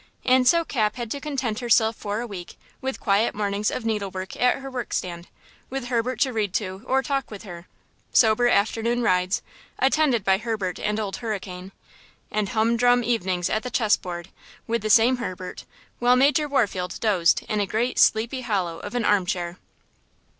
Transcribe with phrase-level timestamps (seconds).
[0.25, 4.35] And so Cap had to content herself for a week with quiet mornings of needlework
[4.35, 5.25] at her workstand,
[5.69, 7.67] with Herbert to read to or talk with her;
[8.11, 9.43] sober afternoon rides,
[9.77, 11.71] attended by Herbert and Old Hurricane;
[12.31, 14.29] and humdrum evenings at the chess board,
[14.65, 15.65] with the same Herbert,
[15.99, 19.59] while Major Warfield dozed in a great "sleepy hollow" of an armchair.